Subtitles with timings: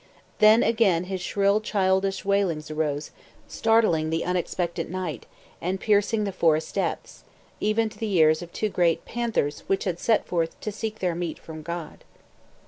[0.39, 3.11] Then again his shrill childish wailings arose,
[3.47, 5.27] startling the unexpectant night,
[5.61, 7.23] and piercing the forest depths,
[7.59, 11.13] even to the ears of two great panthers which had set forth to seek their
[11.13, 12.03] meat from God.